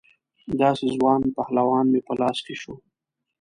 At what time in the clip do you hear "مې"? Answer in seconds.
1.91-2.01